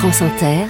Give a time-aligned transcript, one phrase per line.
[0.00, 0.68] France Inter,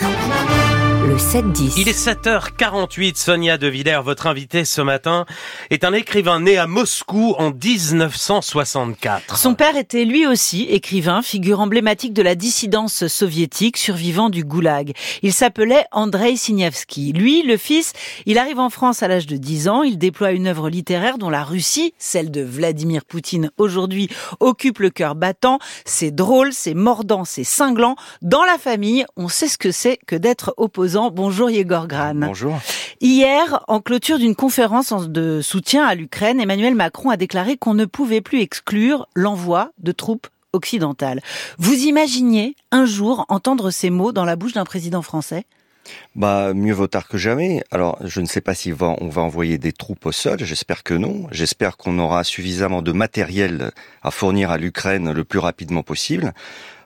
[1.18, 1.75] 7-10.
[1.76, 5.26] Il est 7h48, Sonia De Villers, votre invitée ce matin,
[5.68, 9.36] est un écrivain né à Moscou en 1964.
[9.36, 14.93] Son père était lui aussi écrivain, figure emblématique de la dissidence soviétique, survivant du goulag.
[15.23, 17.12] Il s'appelait Andrei Signevski.
[17.12, 17.95] Lui, le fils,
[18.25, 21.30] il arrive en France à l'âge de 10 ans, il déploie une œuvre littéraire dont
[21.30, 24.09] la Russie, celle de Vladimir Poutine aujourd'hui,
[24.39, 25.59] occupe le cœur battant.
[25.85, 27.96] C'est drôle, c'est mordant, c'est cinglant.
[28.23, 32.14] Dans la famille, on sait ce que c'est que d'être opposant Bonjour Yegor Gran.
[32.14, 32.58] Bonjour.
[33.00, 37.84] Hier, en clôture d'une conférence de soutien à l'Ukraine, Emmanuel Macron a déclaré qu'on ne
[37.84, 41.20] pouvait plus exclure l'envoi de troupes occidentales.
[41.58, 45.44] Vous imaginiez un jour entendre ces mots dans la bouche d'un président français?
[46.14, 47.62] Bah, mieux vaut tard que jamais.
[47.70, 50.38] Alors, je ne sais pas si on va envoyer des troupes au sol.
[50.40, 51.27] J'espère que non.
[51.30, 53.70] J'espère qu'on aura suffisamment de matériel
[54.02, 56.32] à fournir à l'Ukraine le plus rapidement possible.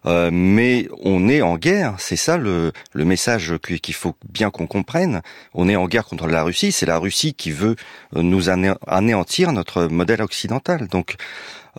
[0.07, 4.67] Euh, mais on est en guerre, c'est ça le, le message qu'il faut bien qu'on
[4.67, 5.23] comprenne.
[5.55, 7.77] On est en guerre contre la Russie, c'est la Russie qui veut
[8.15, 10.89] nous anéantir notre modèle occidental.
[10.89, 11.17] Donc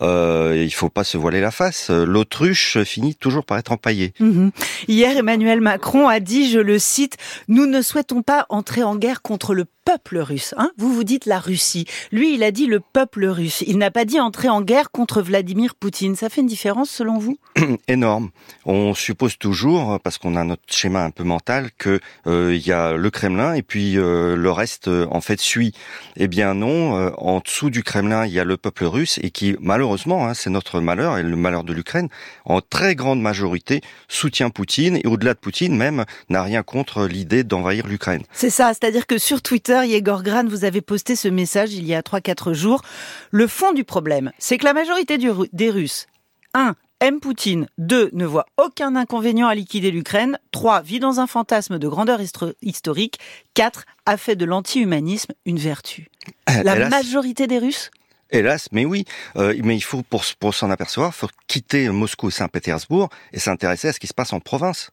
[0.00, 1.90] euh, il faut pas se voiler la face.
[1.90, 4.12] L'autruche finit toujours par être empaillée.
[4.20, 4.50] Mhm.
[4.88, 7.16] Hier, Emmanuel Macron a dit, je le cite,
[7.48, 10.54] nous ne souhaitons pas entrer en guerre contre le peuple russe.
[10.56, 11.86] Hein vous vous dites la Russie.
[12.10, 13.62] Lui, il a dit le peuple russe.
[13.66, 16.16] Il n'a pas dit entrer en guerre contre Vladimir Poutine.
[16.16, 17.38] Ça fait une différence selon vous?
[17.88, 18.30] Énorme.
[18.64, 22.72] On suppose toujours, parce qu'on a notre schéma un peu mental, que euh, il y
[22.72, 25.72] a le Kremlin et puis euh, le reste euh, en fait suit.
[26.16, 27.12] Eh bien non.
[27.18, 30.50] en dessous du Kremlin, il y a le peuple russe et qui malheureusement, hein, c'est
[30.50, 32.08] notre malheur et le malheur de l'Ukraine,
[32.44, 37.44] en très grande majorité soutient Poutine et au-delà de Poutine même n'a rien contre l'idée
[37.44, 38.22] d'envahir l'Ukraine.
[38.32, 38.72] C'est ça.
[38.74, 42.52] C'est-à-dire que sur Twitter Yegor Gran, vous avez posté ce message il y a 3-4
[42.52, 42.82] jours.
[43.30, 46.06] Le fond du problème, c'est que la majorité des Russes,
[46.54, 46.76] 1.
[47.00, 48.10] aime Poutine, 2.
[48.12, 50.82] ne voit aucun inconvénient à liquider l'Ukraine, 3.
[50.82, 52.20] vit dans un fantasme de grandeur
[52.62, 53.18] historique,
[53.54, 53.84] 4.
[54.06, 56.08] a fait de l'anti-humanisme une vertu.
[56.50, 57.90] Euh, la majorité des Russes?
[58.30, 59.04] Hélas, mais oui.
[59.36, 63.88] Euh, mais il faut, pour, pour s'en apercevoir, faut quitter Moscou et Saint-Pétersbourg et s'intéresser
[63.88, 64.90] à ce qui se passe en province.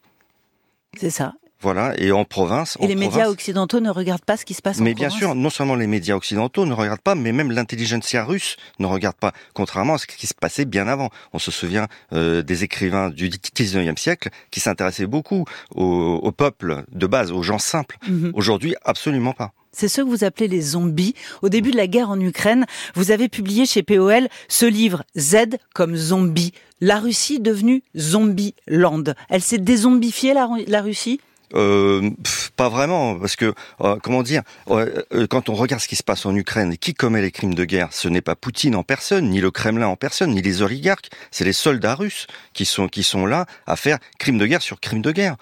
[0.97, 1.33] C'est ça.
[1.61, 2.77] Voilà, et en province.
[2.81, 5.13] Et les médias occidentaux ne regardent pas ce qui se passe en mais province.
[5.13, 8.57] Mais bien sûr, non seulement les médias occidentaux ne regardent pas, mais même l'intelligentsia russe
[8.79, 11.09] ne regarde pas, contrairement à ce qui se passait bien avant.
[11.33, 15.45] On se souvient euh, des écrivains du 19e siècle qui s'intéressaient beaucoup
[15.75, 17.97] au, au, peuple de base, aux gens simples.
[18.07, 18.31] Mhm.
[18.33, 19.51] Aujourd'hui, absolument pas.
[19.73, 21.15] C'est ce que vous appelez les zombies.
[21.41, 25.57] Au début de la guerre en Ukraine, vous avez publié chez POL ce livre Z
[25.73, 26.51] comme zombie.
[26.81, 29.03] La Russie devenue zombie land.
[29.29, 31.21] Elle s'est dézombifiée la, la Russie?
[31.53, 32.09] Euh,
[32.55, 36.25] pas vraiment, parce que euh, comment dire, euh, quand on regarde ce qui se passe
[36.25, 39.41] en Ukraine, qui commet les crimes de guerre Ce n'est pas Poutine en personne, ni
[39.41, 41.09] le Kremlin en personne, ni les oligarques.
[41.31, 44.79] C'est les soldats russes qui sont qui sont là à faire crimes de guerre sur
[44.79, 45.35] crimes de guerre.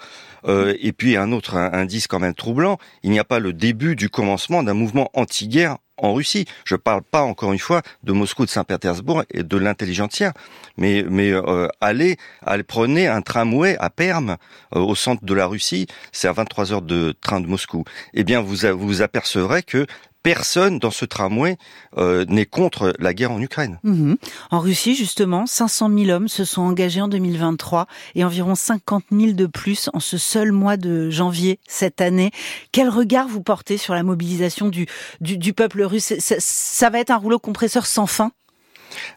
[0.46, 4.08] et puis un autre indice quand même troublant, il n'y a pas le début du
[4.08, 6.46] commencement d'un mouvement anti-guerre en Russie.
[6.64, 10.32] Je parle pas encore une fois de Moscou, de Saint-Pétersbourg et de l'intelligentsia,
[10.76, 14.36] mais mais euh, allez, allez prenez un tramway à Perm
[14.74, 17.84] euh, au centre de la Russie, c'est à 23 heures de train de Moscou.
[18.14, 19.86] Eh bien, vous vous apercevrez que
[20.22, 21.56] personne dans ce tramway
[21.96, 23.78] euh, n'est contre la guerre en Ukraine.
[23.82, 24.16] Mhm.
[24.50, 29.32] En Russie, justement, 500 000 hommes se sont engagés en 2023 et environ 50 000
[29.32, 32.30] de plus en ce seul mois de janvier cette année.
[32.72, 34.86] Quel regard vous portez sur la mobilisation du,
[35.20, 36.14] du, peuple russe?
[36.18, 38.32] Ça va être un rouleau compresseur sans fin?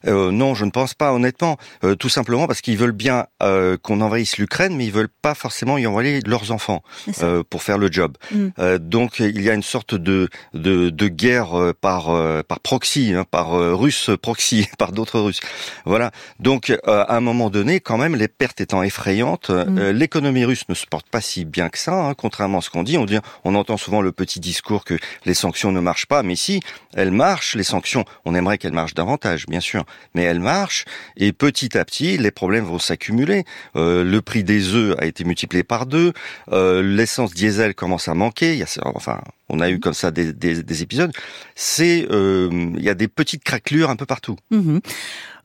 [0.06, 1.58] Euh, non, je ne pense pas, honnêtement.
[1.84, 5.36] Euh, tout simplement parce qu'ils veulent bien euh, qu'on envahisse l'Ukraine, mais ils veulent pas
[5.36, 6.84] forcément y envoyer leurs enfants
[7.50, 8.18] pour faire le job.
[8.32, 8.78] Mm.
[8.80, 12.06] donc il y a une sorte de de, de guerre par
[12.44, 15.40] par proxy, hein, par russe proxy, par d'autres Russes.
[15.86, 16.12] Voilà.
[16.40, 19.90] Donc à un moment donné, quand même, les pertes étant effrayantes, mm.
[19.90, 22.84] l'économie russe ne se porte pas si bien que ça, hein, contrairement à ce qu'on
[22.84, 22.98] dit.
[22.98, 26.36] On dit, on entend souvent le petit discours que les sanctions ne marchent pas, mais
[26.36, 26.62] si
[26.94, 29.60] elles marchent, les sanctions, on aimerait qu'elles marchent davantage, bien
[30.14, 30.86] mais elle marche
[31.18, 33.46] et petit à petit les problèmes vont s'accumuler.
[33.76, 36.14] Euh, le prix des œufs a été multiplié par deux,
[36.52, 38.64] euh, l'essence diesel commence à manquer.
[39.50, 41.12] On a eu comme ça des, des, épisodes.
[41.56, 44.38] C'est, euh, il y a des petites craquelures un peu partout.
[44.52, 44.80] Mmh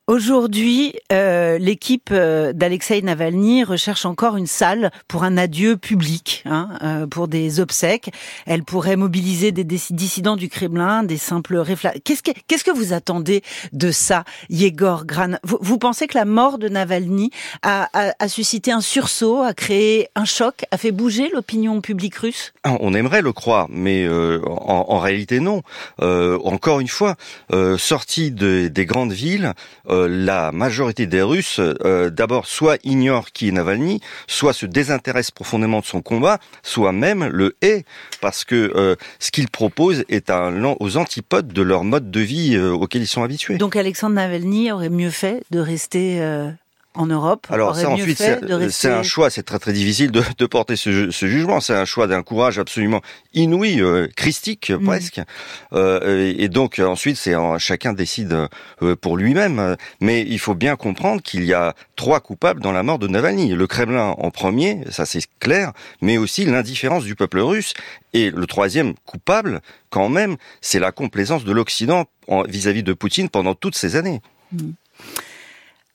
[0.09, 6.71] Aujourd'hui, euh, l'équipe euh, d'Alexei Navalny recherche encore une salle pour un adieu public, hein,
[6.83, 8.11] euh, pour des obsèques.
[8.47, 11.99] Elle pourrait mobiliser des dissidents du Kremlin, des simples réflexes.
[12.05, 13.43] Qu'est-ce que, qu'est-ce que vous attendez
[13.75, 15.33] de ça, Yegor Gran?
[15.45, 20.09] Vous, pensez que la mort de Navalny a, a, a, suscité un sursaut, a créé
[20.15, 22.55] un choc, a fait bouger l'opinion publique russe?
[22.65, 25.61] Ah, On aimerait le croire, mais euh, en, en, réalité non.
[26.01, 27.17] encore une fois,
[27.77, 29.53] sorti de, des grandes villes
[30.07, 31.61] la majorité des Russes,
[32.13, 37.27] d'abord, soit ignorent qui est Navalny, soit se désintéressent profondément de son combat, soit même
[37.27, 37.85] le hait,
[38.21, 43.03] parce que ce qu'il propose est un, aux antipodes de leur mode de vie auquel
[43.03, 43.57] ils sont habitués.
[43.57, 46.21] Donc Alexandre Navalny aurait mieux fait de rester
[46.95, 48.19] en Europe Alors ça ensuite
[48.71, 51.61] c'est un choix, c'est très très difficile de, de porter ce, ce jugement.
[51.61, 53.03] C'est un choix d'un courage absolument
[53.35, 54.85] inouï, euh, christique mm.
[54.85, 55.21] presque.
[55.73, 58.49] Euh, et donc ensuite c'est chacun décide
[58.83, 59.77] euh, pour lui-même.
[60.01, 63.55] Mais il faut bien comprendre qu'il y a trois coupables dans la mort de Navalny.
[63.55, 67.75] Le Kremlin en premier, ça c'est clair, mais aussi l'indifférence du peuple russe.
[68.13, 69.61] Et le troisième coupable,
[69.91, 72.07] quand même, c'est la complaisance de l'Occident
[72.49, 74.21] vis-à-vis de Poutine pendant toutes ces années.
[74.53, 74.71] Mm.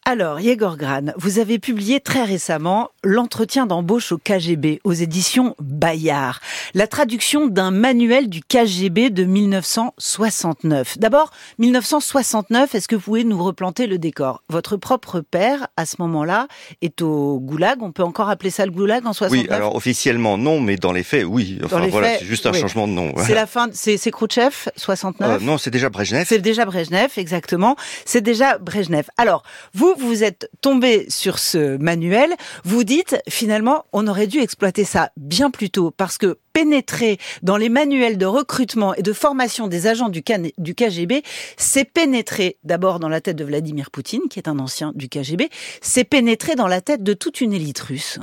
[0.06, 6.40] Alors, Yegor Gran, vous avez publié très récemment L'entretien d'embauche au KGB aux éditions Bayard,
[6.74, 10.98] la traduction d'un manuel du KGB de 1969.
[11.00, 14.42] D'abord, 1969, est-ce que vous pouvez nous replanter le décor?
[14.50, 16.48] Votre propre père, à ce moment-là,
[16.82, 17.82] est au Goulag.
[17.82, 20.94] On peut encore appeler ça le Goulag en 69 Oui, alors officiellement non, mais dans
[20.94, 21.60] les faits, oui.
[21.64, 23.14] Enfin voilà, c'est juste un changement de nom.
[23.18, 26.26] C'est la fin, c'est Khrouchtchev, 69 euh, Non, c'est déjà Brejnev.
[26.26, 27.76] C'est déjà Brejnev, exactement.
[28.06, 29.08] C'est déjà Brejnev.
[29.18, 34.84] Alors, vous, vous, êtes tombé sur ce manuel, vous dites finalement on aurait dû exploiter
[34.84, 39.68] ça bien plus tôt parce que pénétrer dans les manuels de recrutement et de formation
[39.68, 40.24] des agents du,
[40.58, 41.24] du KGB,
[41.58, 45.50] c'est pénétrer d'abord dans la tête de Vladimir Poutine, qui est un ancien du KGB,
[45.82, 48.20] c'est pénétrer dans la tête de toute une élite russe.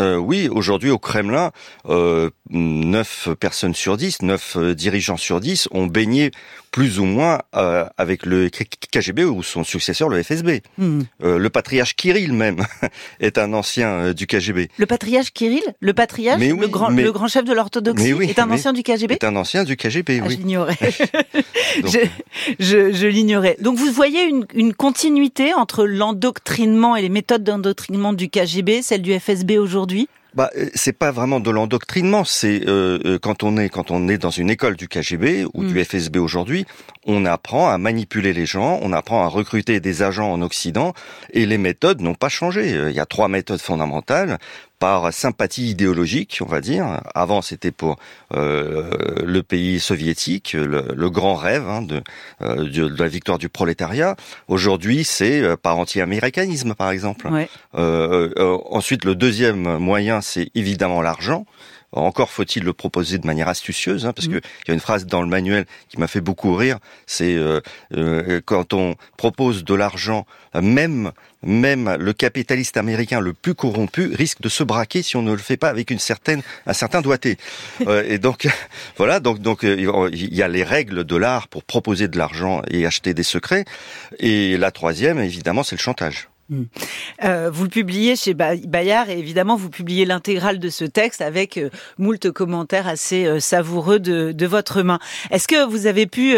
[0.00, 1.52] Euh, oui, aujourd'hui au Kremlin,
[1.88, 6.32] euh, 9 personnes sur 10, 9 euh, dirigeants sur 10 ont baigné
[6.76, 10.60] plus ou moins euh, avec le KGB ou son successeur, le FSB.
[10.76, 11.00] Hmm.
[11.22, 12.66] Euh, le patriarche Kirill même
[13.20, 14.68] est un ancien euh, du KGB.
[14.76, 15.62] Le patriarche Kirill?
[15.80, 16.42] Le patriarche?
[16.42, 19.64] Le, grand, le grand chef de l'orthodoxie est un ancien du KGB Est un ancien
[19.64, 20.34] du KGB, ah, oui.
[20.34, 20.76] Je l'ignorais.
[21.82, 21.98] je,
[22.58, 23.56] je, je l'ignorais.
[23.62, 29.00] Donc vous voyez une, une continuité entre l'endoctrinement et les méthodes d'endoctrinement du KGB, celle
[29.00, 29.85] du FSB aujourd'hui?
[30.36, 32.24] Bah, euh, c'est pas vraiment de l'endoctrinement.
[32.24, 35.64] C'est euh, euh, quand on est quand on est dans une école du KGB ou
[35.64, 35.84] du mm.
[35.84, 36.66] FSB aujourd'hui,
[37.06, 40.92] on apprend à manipuler les gens, on apprend à recruter des agents en Occident,
[41.32, 42.68] et les méthodes n'ont pas changé.
[42.68, 44.38] Il y a trois méthodes fondamentales
[44.78, 47.00] par sympathie idéologique, on va dire.
[47.14, 47.96] Avant, c'était pour
[48.34, 48.90] euh,
[49.24, 51.86] le pays soviétique, le, grand rêve hein,
[52.42, 54.16] euh, de, de, la victoire du prolétariat.
[54.48, 57.28] Aujourd'hui, c'est euh, par anti-américanisme, par exemple.
[57.72, 61.46] ensuite, le deuxième moyen, c'est évidemment l'argent.
[61.96, 64.40] Encore faut-il le proposer de manière astucieuse, hein, parce mmh.
[64.40, 66.78] qu'il y a une phrase dans le manuel qui m'a fait beaucoup rire.
[67.06, 67.60] C'est euh,
[67.94, 71.12] euh, quand on propose de l'argent, même
[71.46, 75.38] même le capitaliste américain le plus corrompu risque de se braquer si on ne le
[75.38, 77.38] fait pas avec une certaine un certain doigté.
[77.86, 78.48] euh, et donc
[78.96, 82.62] voilà, donc donc euh, il y a les règles de l'art pour proposer de l'argent
[82.68, 83.64] et acheter des secrets.
[84.18, 86.28] Et la troisième, évidemment, c'est le chantage.
[86.48, 86.64] Hmm.
[87.24, 91.56] Euh, vous le publiez chez Bayard et évidemment vous publiez l'intégrale de ce texte avec
[91.56, 95.00] euh, moult commentaires assez euh, savoureux de, de, votre main.
[95.32, 96.36] Est-ce que vous avez pu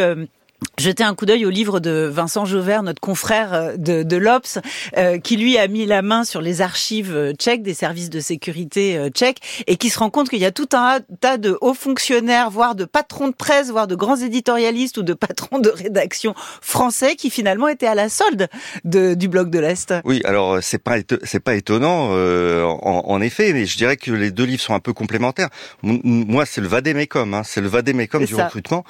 [0.79, 4.59] jeter un coup d'œil au livre de Vincent Jauvert, notre confrère euh, de, de l'Obs,
[4.97, 8.21] euh, qui lui a mis la main sur les archives euh, tchèques, des services de
[8.21, 11.75] sécurité tchèques, et qui se rend compte qu'il y a tout un tas de hauts
[11.75, 16.35] fonctionnaires, voire de patrons de presse, voire de grands éditorialistes ou de patrons de rédaction
[16.61, 18.49] français qui finalement étaient à la solde
[18.85, 19.95] de, du bloc de l'Est.
[20.05, 24.31] Oui, alors c'est pas c'est pas étonnant en, en, effet, mais je dirais que les
[24.31, 25.49] deux livres sont un peu complémentaires.
[25.83, 28.85] moi, c'est le vadémécum, hein, c'est le vadémécum du recrutement.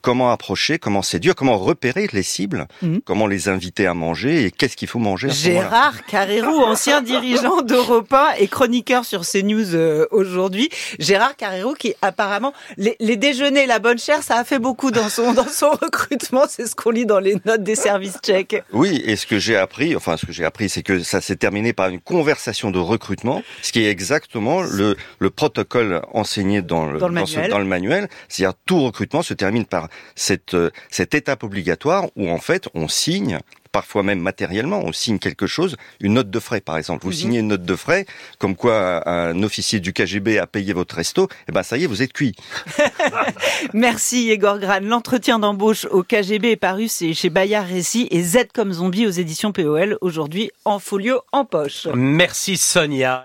[0.00, 3.00] comment approcher, comment comment séduire, comment repérer les cibles, mhm.
[3.04, 5.28] comment les inviter à manger et qu'est-ce qu'il faut manger.
[5.28, 10.68] Gérard Carrérou, ancien dirigeant d'Europa et chroniqueur sur CNews euh, aujourd'hui.
[11.00, 15.08] Gérard Carrérou qui apparemment les, les, déjeuners, la bonne chère, ça a fait beaucoup dans
[15.08, 16.44] son dans son recrutement.
[16.48, 18.62] C'est ce qu'on lit dans les notes des services tchèques.
[18.72, 21.34] Oui, et ce que j'ai appris, enfin ce que j'ai appris, c'est que ça s'est
[21.34, 26.86] terminé par une conversation de recrutement, ce qui est exactement le, le protocole enseigné dans
[26.86, 27.50] le, dans le manuel.
[27.50, 28.08] Dans le manuel.
[28.28, 32.88] C'est-à-dire tout recrutement se termine par cette euh, cette étape obligatoire où en fait on
[32.88, 33.40] signe
[33.74, 37.04] parfois même matériellement, on signe quelque chose, une note de frais par exemple.
[37.04, 37.16] Vous mhm.
[37.16, 38.06] signez une note de frais,
[38.38, 41.82] comme quoi un officier du KGB a payé votre resto, et eh ben ça y
[41.82, 42.36] est, vous êtes cuit.
[43.74, 44.78] Merci Igor Gran.
[44.80, 49.50] L'entretien d'embauche au KGB est paru chez Bayard Récit et Z comme zombie aux éditions
[49.50, 51.88] POL, aujourd'hui en folio en poche.
[51.94, 53.22] Merci Sonia.